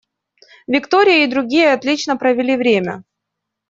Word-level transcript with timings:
Виктория 0.65 1.23
и 1.23 1.27
другие 1.27 1.73
отлично 1.75 2.17
провели 2.17 2.57
время. 2.57 3.03